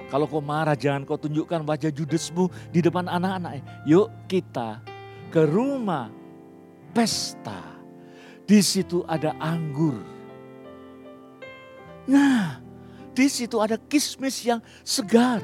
kalau 0.08 0.24
kau 0.24 0.40
marah 0.40 0.74
jangan 0.74 1.04
kau 1.04 1.20
tunjukkan 1.20 1.62
wajah 1.68 1.92
judesmu 1.92 2.48
di 2.72 2.80
depan 2.80 3.06
anak-anak 3.06 3.60
ya. 3.60 3.62
Yuk 3.84 4.08
kita 4.24 4.80
ke 5.28 5.44
rumah 5.44 6.08
pesta. 6.96 7.78
Di 8.48 8.58
situ 8.64 9.06
ada 9.06 9.36
anggur. 9.38 10.02
Nah, 12.10 12.58
di 13.14 13.30
situ 13.30 13.62
ada 13.62 13.78
kismis 13.78 14.42
yang 14.42 14.58
segar 14.82 15.38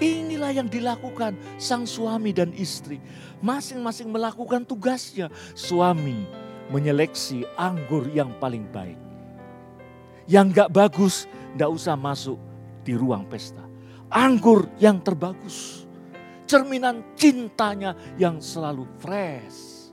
Inilah 0.00 0.52
yang 0.54 0.68
dilakukan 0.70 1.36
sang 1.60 1.84
suami 1.84 2.32
dan 2.32 2.54
istri. 2.56 3.02
Masing-masing 3.44 4.08
melakukan 4.08 4.64
tugasnya. 4.64 5.28
Suami 5.52 6.24
menyeleksi 6.72 7.44
anggur 7.58 8.08
yang 8.10 8.32
paling 8.40 8.64
baik. 8.72 8.98
Yang 10.30 10.64
gak 10.64 10.70
bagus, 10.72 11.26
gak 11.58 11.68
usah 11.68 11.98
masuk 11.98 12.38
di 12.86 12.96
ruang 12.96 13.26
pesta. 13.28 13.62
Anggur 14.08 14.70
yang 14.80 15.02
terbagus. 15.02 15.84
Cerminan 16.48 17.16
cintanya 17.16 17.96
yang 18.20 18.40
selalu 18.40 18.84
fresh. 19.00 19.90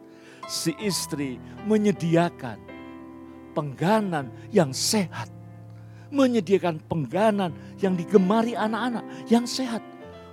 Si 0.50 0.73
istri 0.82 1.38
menyediakan 1.69 2.58
pengganan 3.54 4.34
yang 4.50 4.73
sehat 4.73 5.30
menyediakan 6.10 6.82
pengganan 6.89 7.54
yang 7.78 7.93
digemari 7.93 8.58
anak-anak 8.58 9.06
yang 9.30 9.45
sehat 9.45 9.82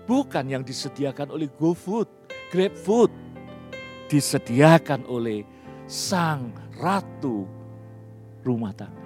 bukan 0.07 0.47
yang 0.47 0.63
disediakan 0.63 1.35
oleh 1.35 1.51
GoFood, 1.59 2.09
GrabFood. 2.55 3.11
Disediakan 4.07 5.03
oleh 5.11 5.43
sang 5.91 6.55
ratu 6.79 7.43
rumah 8.47 8.71
tangga. 8.71 9.03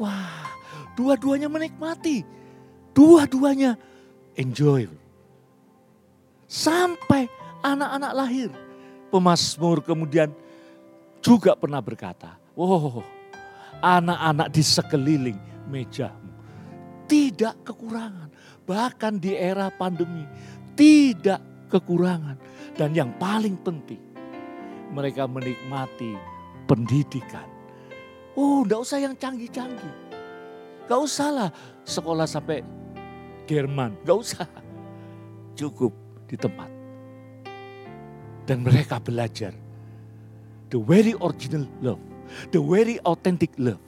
Wah, 0.00 0.48
dua-duanya 0.96 1.52
menikmati. 1.52 2.24
Dua-duanya 2.96 3.76
enjoy. 4.40 4.88
Sampai 6.48 7.28
anak-anak 7.60 8.12
lahir. 8.16 8.50
Pemasmur 9.12 9.84
kemudian 9.84 10.32
juga 11.20 11.52
pernah 11.52 11.84
berkata, 11.84 12.40
wow, 12.56 13.04
anak-anak 13.84 14.48
di 14.48 14.62
sekeliling 14.64 15.40
mejamu. 15.68 16.32
Tidak 17.04 17.68
kekurangan. 17.68 18.31
Bahkan 18.62 19.18
di 19.18 19.34
era 19.34 19.68
pandemi 19.74 20.22
tidak 20.78 21.42
kekurangan. 21.72 22.36
Dan 22.72 22.96
yang 22.96 23.12
paling 23.20 23.58
penting, 23.60 24.00
mereka 24.92 25.28
menikmati 25.28 26.16
pendidikan. 26.68 27.44
Oh, 28.32 28.64
enggak 28.64 28.80
usah 28.80 28.98
yang 29.00 29.14
canggih-canggih. 29.16 29.94
Gak 30.88 31.00
usah 31.00 31.28
lah 31.30 31.50
sekolah 31.84 32.26
sampai 32.26 32.64
Jerman, 33.44 33.98
gak 34.06 34.18
usah. 34.18 34.48
Cukup 35.58 35.92
di 36.24 36.36
tempat. 36.40 36.70
Dan 38.48 38.64
mereka 38.64 38.98
belajar 38.98 39.52
the 40.72 40.80
very 40.80 41.12
original 41.20 41.68
love, 41.84 42.00
the 42.50 42.58
very 42.58 42.96
authentic 43.04 43.52
love, 43.60 43.78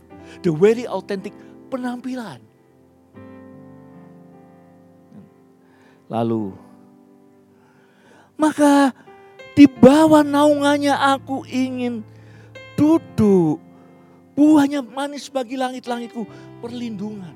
the 0.44 0.52
very 0.52 0.84
authentic 0.84 1.32
penampilan 1.72 2.38
Lalu, 6.08 6.52
maka 8.36 8.92
di 9.54 9.64
bawah 9.70 10.26
naungannya 10.26 10.92
aku 10.92 11.46
ingin 11.48 12.02
duduk. 12.74 13.62
Buahnya 14.34 14.82
manis 14.82 15.30
bagi 15.30 15.54
langit-langitku, 15.54 16.26
perlindungan. 16.58 17.32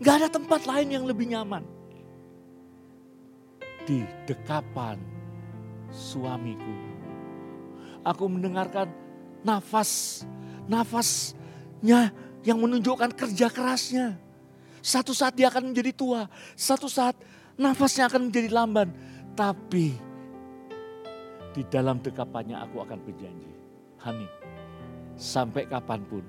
Gak 0.00 0.24
ada 0.24 0.28
tempat 0.32 0.64
lain 0.64 0.88
yang 0.88 1.04
lebih 1.04 1.28
nyaman. 1.28 1.60
Di 3.84 4.00
dekapan 4.24 4.96
suamiku. 5.92 6.74
Aku 8.00 8.24
mendengarkan 8.32 8.88
nafas, 9.44 10.24
nafasnya 10.64 12.16
yang 12.48 12.58
menunjukkan 12.64 13.12
kerja 13.12 13.52
kerasnya. 13.52 14.16
Satu 14.80 15.12
saat 15.12 15.36
dia 15.36 15.52
akan 15.52 15.72
menjadi 15.72 15.92
tua, 15.92 16.28
satu 16.56 16.88
saat 16.88 17.16
nafasnya 17.58 18.10
akan 18.10 18.30
menjadi 18.30 18.48
lamban. 18.50 18.88
Tapi 19.34 19.94
di 21.54 21.62
dalam 21.70 22.02
dekapannya 22.02 22.58
aku 22.58 22.82
akan 22.82 22.98
berjanji. 23.02 23.52
Hani, 24.02 24.26
sampai 25.14 25.66
kapan 25.70 26.02
pun 26.06 26.24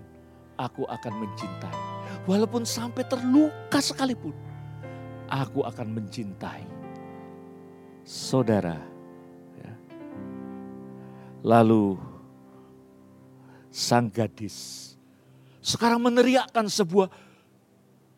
aku 0.58 0.86
akan 0.86 1.14
mencintai. 1.22 1.80
Walaupun 2.26 2.64
sampai 2.66 3.04
terluka 3.06 3.82
sekalipun, 3.82 4.34
aku 5.30 5.66
akan 5.66 5.88
mencintai. 5.94 6.66
Saudara, 8.06 8.78
ya. 9.58 9.74
lalu 11.42 11.98
sang 13.74 14.08
gadis 14.14 14.94
sekarang 15.66 15.98
meneriakkan 15.98 16.70
sebuah 16.70 17.10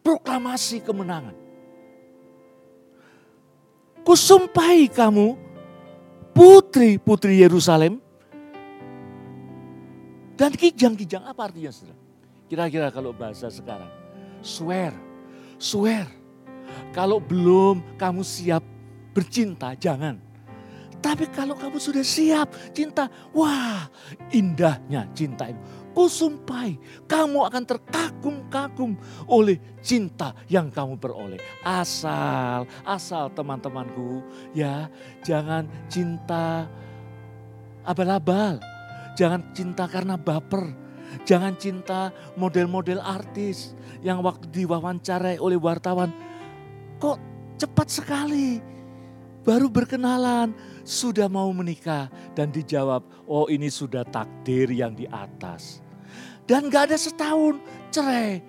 proklamasi 0.03 0.83
kemenangan 0.83 1.46
kusumpahi 4.07 4.87
kamu 4.87 5.35
putri-putri 6.31 7.43
Yerusalem 7.43 7.99
dan 10.39 10.55
kijang-kijang 10.55 11.27
apa 11.27 11.51
artinya 11.51 11.75
saudara? 11.75 11.99
Kira-kira 12.47 12.87
kalau 12.87 13.11
bahasa 13.11 13.51
sekarang, 13.51 13.91
swear, 14.39 14.95
swear. 15.59 16.07
Kalau 16.95 17.19
belum 17.19 17.99
kamu 17.99 18.23
siap 18.23 18.63
bercinta, 19.11 19.75
jangan. 19.75 20.15
Tapi 21.03 21.27
kalau 21.35 21.59
kamu 21.59 21.75
sudah 21.75 22.05
siap 22.05 22.47
cinta, 22.71 23.11
wah 23.35 23.91
indahnya 24.31 25.03
cinta 25.11 25.51
itu. 25.51 25.59
Kusumpai 25.97 26.77
kamu 27.09 27.49
akan 27.49 27.63
terkagum-kagum 27.65 28.93
oleh 29.25 29.57
cinta 29.81 30.37
yang 30.45 30.69
kamu 30.69 30.93
peroleh. 31.01 31.41
Asal, 31.65 32.69
asal 32.85 33.33
teman-temanku 33.33 34.21
ya 34.53 34.93
jangan 35.25 35.65
cinta 35.89 36.69
abal-abal. 37.81 38.61
Jangan 39.17 39.41
cinta 39.57 39.89
karena 39.89 40.21
baper. 40.21 40.69
Jangan 41.25 41.57
cinta 41.57 42.13
model-model 42.37 43.01
artis 43.01 43.73
yang 44.05 44.21
waktu 44.21 44.45
diwawancarai 44.53 45.41
oleh 45.41 45.57
wartawan. 45.57 46.13
Kok 47.01 47.17
cepat 47.57 47.89
sekali 47.89 48.61
baru 49.41 49.65
berkenalan, 49.65 50.53
sudah 50.85 51.25
mau 51.25 51.49
menikah. 51.55 52.11
Dan 52.37 52.53
dijawab, 52.53 53.01
oh 53.25 53.49
ini 53.49 53.71
sudah 53.71 54.05
takdir 54.05 54.69
yang 54.69 54.93
di 54.93 55.09
atas. 55.09 55.86
Dan 56.47 56.71
gak 56.71 56.89
ada 56.89 56.97
setahun 56.97 57.59
cerai. 57.91 58.39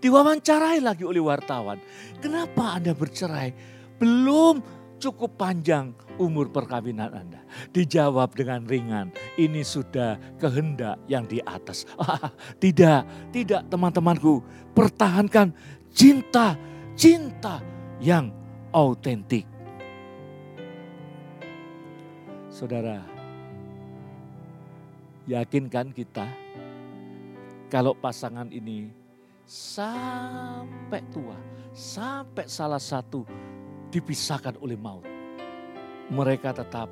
Diwawancarai 0.00 0.80
lagi 0.80 1.04
oleh 1.04 1.20
wartawan. 1.20 1.76
Kenapa 2.20 2.80
Anda 2.80 2.96
bercerai? 2.96 3.52
Belum 4.00 4.60
cukup 4.96 5.36
panjang 5.36 5.92
umur 6.16 6.48
perkawinan 6.48 7.12
Anda. 7.12 7.40
Dijawab 7.72 8.32
dengan 8.32 8.64
ringan, 8.64 9.12
ini 9.36 9.60
sudah 9.60 10.16
kehendak 10.40 10.96
yang 11.08 11.28
di 11.28 11.40
atas. 11.44 11.84
tidak, 12.62 13.04
tidak 13.32 13.68
teman-temanku. 13.68 14.40
Pertahankan 14.72 15.52
cinta, 15.92 16.56
cinta 16.96 17.60
yang 18.00 18.32
autentik. 18.72 19.44
Saudara, 22.48 23.04
yakinkan 25.28 25.92
kita 25.92 26.45
kalau 27.66 27.98
pasangan 27.98 28.46
ini 28.54 28.90
sampai 29.46 31.02
tua, 31.10 31.38
sampai 31.74 32.46
salah 32.46 32.82
satu 32.82 33.26
dipisahkan 33.90 34.58
oleh 34.62 34.78
maut. 34.78 35.06
Mereka 36.06 36.54
tetap 36.54 36.90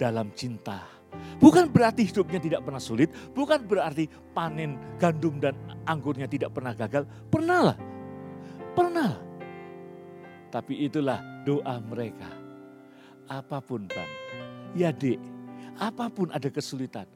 dalam 0.00 0.32
cinta. 0.32 0.88
Bukan 1.36 1.68
berarti 1.68 2.08
hidupnya 2.08 2.40
tidak 2.40 2.64
pernah 2.64 2.80
sulit, 2.80 3.12
bukan 3.36 3.60
berarti 3.68 4.08
panen 4.32 4.80
gandum 4.96 5.36
dan 5.36 5.52
anggurnya 5.84 6.24
tidak 6.24 6.56
pernah 6.56 6.72
gagal. 6.72 7.04
Pernah 7.28 7.60
lah, 7.72 7.78
pernah. 8.72 9.12
Tapi 10.48 10.88
itulah 10.88 11.20
doa 11.44 11.76
mereka. 11.84 12.30
Apa 13.28 13.60
pun 13.60 13.84
bang, 13.86 14.10
ya 14.74 14.90
dek, 14.90 15.20
apa 15.78 16.10
pun 16.10 16.32
ada 16.34 16.50
kesulitan, 16.50 17.06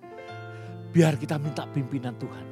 Biar 0.94 1.18
kita 1.18 1.42
minta 1.42 1.66
pimpinan 1.66 2.14
Tuhan. 2.14 2.46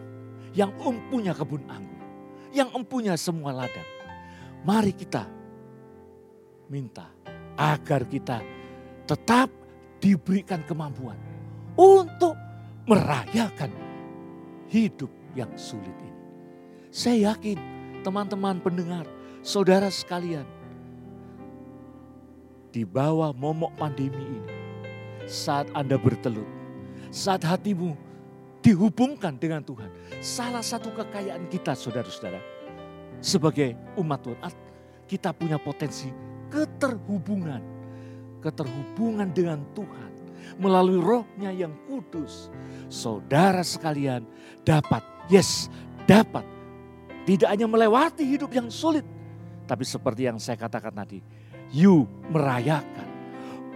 Yang 0.50 0.74
empunya 0.83 1.31
kebun 1.31 1.62
anggur. 1.70 2.02
Yang 2.50 2.68
empunya 2.74 3.14
semua 3.14 3.55
ladang. 3.55 3.87
Mari 4.66 4.90
kita 4.90 5.31
minta 6.66 7.07
agar 7.55 8.02
kita 8.11 8.42
tetap 9.07 9.46
diberikan 10.02 10.66
kemampuan 10.66 11.18
untuk 11.78 12.35
merayakan 12.90 13.70
hidup 14.66 15.11
yang 15.38 15.50
sulit 15.55 15.94
ini. 16.02 16.20
Saya 16.92 17.33
yakin 17.33 17.59
teman-teman 18.02 18.59
pendengar, 18.61 19.07
saudara 19.40 19.88
sekalian, 19.88 20.44
di 22.72 22.83
bawah 22.83 23.31
momok 23.37 23.72
pandemi 23.76 24.20
ini, 24.20 24.55
saat 25.28 25.68
Anda 25.72 25.96
bertelut, 25.96 26.48
saat 27.12 27.44
hatimu 27.44 27.94
dihubungkan 28.62 29.37
dengan 29.37 29.61
Tuhan. 29.66 29.90
Salah 30.22 30.62
satu 30.62 30.94
kekayaan 30.94 31.51
kita 31.51 31.75
saudara-saudara. 31.75 32.38
Sebagai 33.18 33.75
umat 33.98 34.22
Tuhan, 34.22 34.55
kita 35.11 35.35
punya 35.35 35.59
potensi 35.59 36.09
keterhubungan. 36.48 37.61
Keterhubungan 38.38 39.29
dengan 39.35 39.66
Tuhan. 39.75 40.11
Melalui 40.59 40.98
rohnya 40.98 41.51
yang 41.51 41.75
kudus. 41.87 42.51
Saudara 42.87 43.62
sekalian 43.66 44.27
dapat, 44.62 45.03
yes 45.27 45.66
dapat. 46.07 46.46
Tidak 47.22 47.46
hanya 47.46 47.70
melewati 47.70 48.27
hidup 48.27 48.51
yang 48.51 48.66
sulit. 48.70 49.07
Tapi 49.66 49.87
seperti 49.87 50.27
yang 50.27 50.42
saya 50.42 50.59
katakan 50.59 50.90
tadi, 50.90 51.22
you 51.70 52.07
merayakan. 52.35 53.11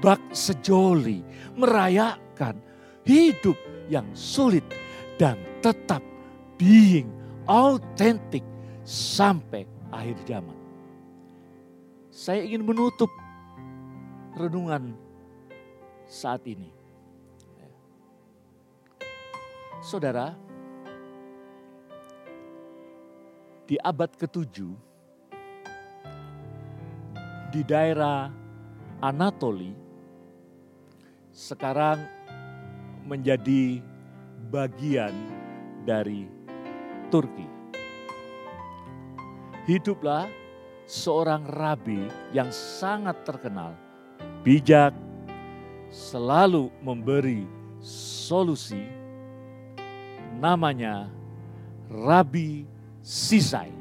Bak 0.03 0.21
sejoli, 0.35 1.25
merayakan 1.57 2.61
hidup 3.07 3.57
yang 3.87 4.07
sulit 4.13 4.65
dan 5.17 5.39
tetap 5.63 6.03
being 6.59 7.09
authentic 7.47 8.43
sampai 8.87 9.65
akhir 9.93 10.17
zaman. 10.27 10.59
Saya 12.11 12.43
ingin 12.43 12.65
menutup 12.65 13.11
renungan 14.37 14.97
saat 16.09 16.43
ini. 16.49 16.73
Saudara, 19.85 20.35
di 23.67 23.77
abad 23.83 24.11
ke-7 24.15 24.57
di 27.51 27.63
daerah 27.67 28.31
Anatoli 29.03 29.75
sekarang 31.35 32.01
menjadi 33.07 33.79
bagian 34.51 35.15
dari 35.87 36.27
Turki. 37.09 37.47
Hiduplah 39.67 40.27
seorang 40.87 41.47
rabi 41.47 42.07
yang 42.35 42.51
sangat 42.51 43.23
terkenal, 43.23 43.75
bijak, 44.43 44.95
selalu 45.91 46.71
memberi 46.83 47.47
solusi. 47.83 48.83
Namanya 50.37 51.09
Rabi 51.89 52.69
Sisai. 53.01 53.73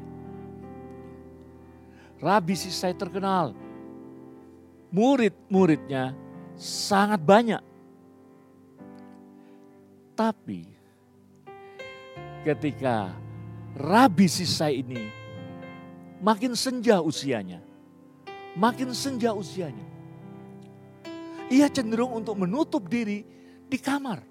Rabi 2.16 2.54
Sisai 2.56 2.96
terkenal. 2.96 3.52
Murid-muridnya 4.88 6.16
sangat 6.56 7.20
banyak 7.20 7.60
tapi 10.16 10.64
ketika 12.42 13.12
Rabi 13.76 14.24
Sisai 14.24 14.80
ini 14.80 15.04
makin 16.24 16.56
senja 16.56 17.04
usianya, 17.04 17.60
makin 18.56 18.96
senja 18.96 19.36
usianya, 19.36 19.84
ia 21.52 21.68
cenderung 21.68 22.16
untuk 22.16 22.40
menutup 22.40 22.88
diri 22.88 23.20
di 23.68 23.76
kamar. 23.76 24.24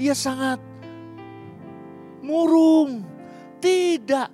Ia 0.00 0.16
sangat 0.16 0.58
murung, 2.24 3.04
tidak 3.60 4.32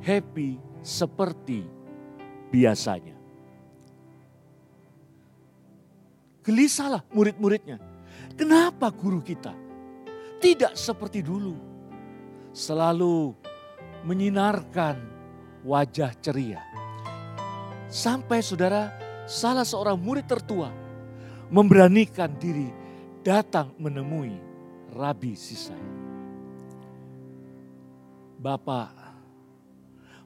happy 0.00 0.56
seperti 0.80 1.66
biasanya. 2.48 3.18
Gelisahlah 6.42 7.06
murid-muridnya 7.12 7.91
Kenapa 8.36 8.88
guru 8.88 9.20
kita 9.20 9.52
tidak 10.40 10.74
seperti 10.74 11.20
dulu? 11.20 11.54
Selalu 12.52 13.32
menyinarkan 14.04 14.98
wajah 15.64 16.12
ceria. 16.18 16.60
Sampai 17.92 18.40
saudara 18.40 18.92
salah 19.28 19.64
seorang 19.64 19.96
murid 20.00 20.26
tertua 20.26 20.72
memberanikan 21.52 22.32
diri 22.40 22.72
datang 23.20 23.70
menemui 23.78 24.34
Rabi 24.92 25.36
Sisai. 25.36 25.92
Bapak 28.42 28.90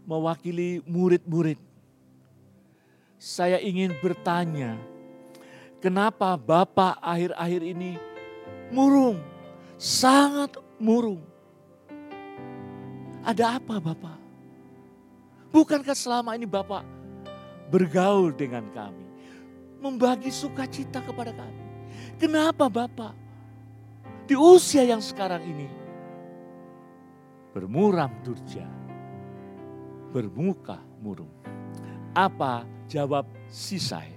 mewakili 0.08 0.80
murid-murid. 0.86 1.60
Saya 3.20 3.60
ingin 3.60 3.92
bertanya 4.00 4.78
Kenapa 5.76 6.40
Bapak 6.40 6.96
akhir-akhir 7.04 7.62
ini 7.62 8.00
murung, 8.72 9.20
sangat 9.76 10.56
murung? 10.80 11.20
Ada 13.20 13.60
apa 13.60 13.76
Bapak? 13.76 14.18
Bukankah 15.52 15.92
selama 15.92 16.32
ini 16.32 16.48
Bapak 16.48 16.80
bergaul 17.68 18.32
dengan 18.32 18.64
kami, 18.72 19.04
membagi 19.84 20.32
sukacita 20.32 21.04
kepada 21.04 21.36
kami? 21.36 21.64
Kenapa 22.16 22.72
Bapak 22.72 23.12
di 24.24 24.32
usia 24.32 24.80
yang 24.80 25.04
sekarang 25.04 25.44
ini 25.44 25.68
bermuram 27.52 28.10
durja, 28.24 28.64
bermuka 30.08 30.80
murung? 31.04 31.32
Apa 32.16 32.64
jawab 32.88 33.28
Sisai? 33.52 34.15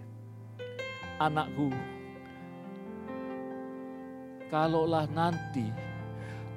Anakku, 1.19 1.69
kalaulah 4.47 5.05
nanti 5.11 5.69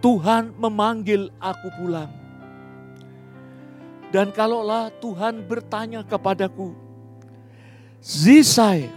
Tuhan 0.02 0.54
memanggil 0.58 1.30
aku 1.38 1.68
pulang. 1.78 2.10
Dan 4.12 4.28
kalaulah 4.28 4.92
Tuhan 5.00 5.40
bertanya 5.40 6.04
kepadaku, 6.04 6.76
Zisai, 8.02 8.92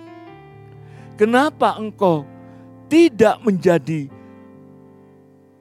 kenapa 1.16 1.78
engkau 1.80 2.28
tidak 2.92 3.40
menjadi 3.40 4.12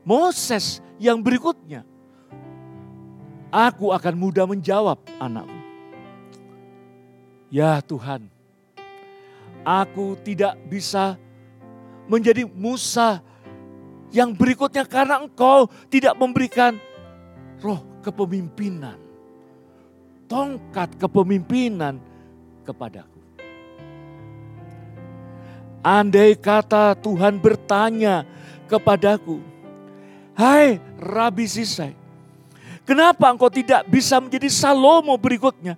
Moses 0.02 0.82
yang 0.98 1.22
berikutnya? 1.22 1.86
Aku 3.54 3.94
akan 3.94 4.14
mudah 4.18 4.50
menjawab 4.50 4.98
anakku. 5.22 5.60
Ya 7.54 7.78
Tuhan, 7.78 8.26
aku 9.64 10.14
tidak 10.20 10.55
bisa 10.68 11.16
menjadi 12.07 12.44
Musa 12.44 13.24
yang 14.14 14.31
berikutnya 14.31 14.87
karena 14.87 15.18
engkau 15.24 15.66
tidak 15.90 16.14
memberikan 16.14 16.79
roh 17.59 17.81
kepemimpinan. 18.05 19.00
Tongkat 20.29 21.00
kepemimpinan 21.00 21.98
kepadaku. 22.64 23.20
Andai 25.85 26.33
kata 26.33 26.96
Tuhan 26.96 27.37
bertanya 27.37 28.24
kepadaku, 28.64 29.44
Hai 30.33 30.81
Rabi 30.96 31.44
Sisai, 31.44 31.92
kenapa 32.88 33.29
engkau 33.29 33.53
tidak 33.53 33.85
bisa 33.92 34.16
menjadi 34.16 34.48
Salomo 34.48 35.12
berikutnya? 35.20 35.77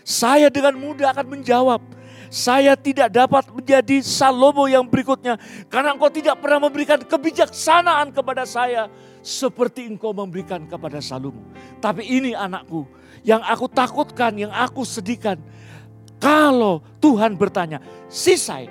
Saya 0.00 0.48
dengan 0.48 0.80
mudah 0.80 1.12
akan 1.12 1.28
menjawab, 1.28 1.84
saya 2.28 2.76
tidak 2.76 3.08
dapat 3.12 3.48
menjadi 3.48 4.04
Salomo 4.04 4.68
yang 4.68 4.84
berikutnya. 4.84 5.40
Karena 5.68 5.96
engkau 5.96 6.12
tidak 6.12 6.40
pernah 6.40 6.68
memberikan 6.68 7.00
kebijaksanaan 7.00 8.12
kepada 8.12 8.44
saya. 8.44 8.88
Seperti 9.24 9.84
engkau 9.88 10.14
memberikan 10.14 10.64
kepada 10.64 11.02
Salomo. 11.02 11.42
Tapi 11.82 12.06
ini 12.06 12.32
anakku, 12.32 12.86
yang 13.26 13.42
aku 13.44 13.66
takutkan, 13.68 14.32
yang 14.36 14.52
aku 14.54 14.86
sedihkan. 14.86 15.36
Kalau 16.16 16.80
Tuhan 17.02 17.34
bertanya, 17.34 17.82
Sisai, 18.08 18.70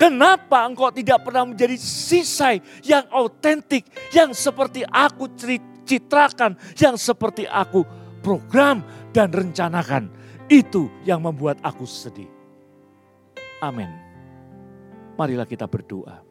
kenapa 0.00 0.64
engkau 0.64 0.88
tidak 0.94 1.26
pernah 1.26 1.44
menjadi 1.44 1.76
Sisai 1.76 2.62
yang 2.86 3.04
autentik, 3.10 3.84
yang 4.14 4.32
seperti 4.32 4.86
aku 4.86 5.28
citrakan, 5.84 6.56
yang 6.78 6.96
seperti 6.96 7.44
aku 7.44 7.84
program 8.22 8.84
dan 9.12 9.34
rencanakan. 9.34 10.10
Itu 10.48 10.88
yang 11.04 11.20
membuat 11.20 11.60
aku 11.60 11.84
sedih. 11.84 12.37
Amin. 13.58 13.90
Marilah 15.18 15.46
kita 15.46 15.66
berdoa. 15.66 16.22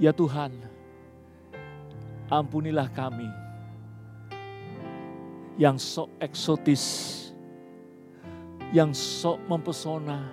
Ya 0.00 0.14
Tuhan, 0.16 0.54
ampunilah 2.32 2.88
kami 2.88 3.28
yang 5.58 5.76
sok 5.76 6.08
eksotis, 6.22 6.84
yang 8.72 8.94
sok 8.96 9.42
mempesona. 9.44 10.32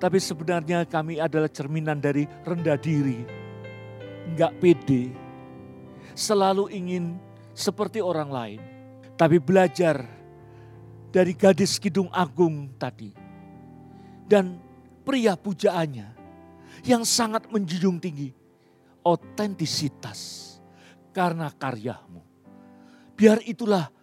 Tapi 0.00 0.16
sebenarnya 0.22 0.88
kami 0.88 1.20
adalah 1.20 1.50
cerminan 1.50 2.00
dari 2.00 2.24
rendah 2.46 2.78
diri, 2.80 3.26
enggak 4.32 4.54
pede, 4.62 5.12
selalu 6.16 6.70
ingin 6.72 7.18
seperti 7.52 8.00
orang 8.00 8.30
lain. 8.30 8.60
Tapi 9.18 9.36
belajar 9.42 10.23
dari 11.14 11.30
gadis 11.38 11.78
Kidung 11.78 12.10
Agung 12.10 12.74
tadi. 12.74 13.14
Dan 14.26 14.58
pria 15.06 15.38
pujaannya 15.38 16.10
yang 16.82 17.06
sangat 17.06 17.46
menjunjung 17.54 18.02
tinggi 18.02 18.34
otentisitas 19.06 20.50
karena 21.14 21.46
karyamu. 21.54 22.18
Biar 23.14 23.38
itulah 23.46 23.94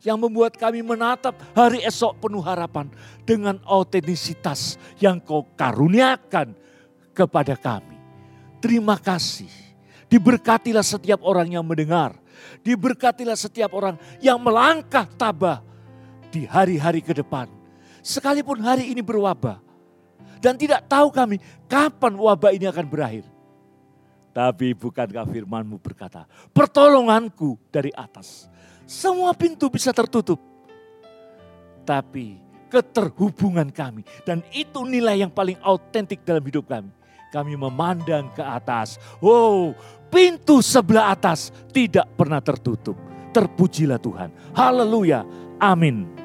yang 0.00 0.16
membuat 0.16 0.56
kami 0.56 0.80
menatap 0.80 1.36
hari 1.52 1.82
esok 1.84 2.24
penuh 2.24 2.40
harapan 2.40 2.88
dengan 3.26 3.60
otentisitas 3.66 4.80
yang 5.02 5.20
kau 5.20 5.44
karuniakan 5.58 6.56
kepada 7.12 7.58
kami. 7.58 7.98
Terima 8.62 8.96
kasih. 8.96 9.50
Diberkatilah 10.06 10.86
setiap 10.86 11.20
orang 11.26 11.50
yang 11.50 11.66
mendengar. 11.66 12.14
Diberkatilah 12.62 13.34
setiap 13.34 13.74
orang 13.74 13.98
yang 14.22 14.38
melangkah 14.38 15.10
tabah 15.18 15.65
di 16.36 16.44
hari-hari 16.44 17.00
ke 17.00 17.16
depan. 17.16 17.48
Sekalipun 18.04 18.60
hari 18.60 18.92
ini 18.92 19.00
berwabah. 19.00 19.64
Dan 20.36 20.60
tidak 20.60 20.84
tahu 20.84 21.08
kami 21.08 21.40
kapan 21.64 22.12
wabah 22.12 22.52
ini 22.52 22.68
akan 22.68 22.84
berakhir. 22.84 23.24
Tapi 24.36 24.76
bukankah 24.76 25.24
firmanmu 25.24 25.80
berkata, 25.80 26.28
pertolonganku 26.52 27.56
dari 27.72 27.88
atas. 27.96 28.52
Semua 28.84 29.32
pintu 29.32 29.72
bisa 29.72 29.96
tertutup. 29.96 30.36
Tapi 31.88 32.36
keterhubungan 32.68 33.72
kami. 33.72 34.04
Dan 34.28 34.44
itu 34.52 34.84
nilai 34.84 35.24
yang 35.24 35.32
paling 35.32 35.56
autentik 35.64 36.20
dalam 36.20 36.44
hidup 36.44 36.68
kami. 36.68 36.92
Kami 37.32 37.56
memandang 37.56 38.28
ke 38.36 38.44
atas. 38.44 39.00
Wow, 39.24 39.72
pintu 40.12 40.60
sebelah 40.60 41.16
atas 41.16 41.48
tidak 41.72 42.04
pernah 42.12 42.44
tertutup. 42.44 42.94
Terpujilah 43.32 43.98
Tuhan. 43.98 44.30
Haleluya. 44.52 45.24
Amin. 45.56 46.15